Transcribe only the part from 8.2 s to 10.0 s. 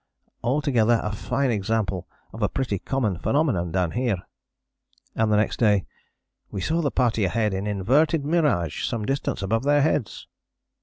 mirage some distance above their